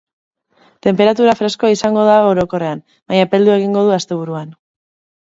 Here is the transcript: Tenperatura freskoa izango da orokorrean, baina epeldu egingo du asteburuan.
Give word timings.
Tenperatura 0.85 1.35
freskoa 1.41 1.69
izango 1.75 2.05
da 2.07 2.15
orokorrean, 2.29 2.81
baina 3.13 3.27
epeldu 3.29 3.55
egingo 3.57 3.85
du 3.89 3.93
asteburuan. 3.99 4.49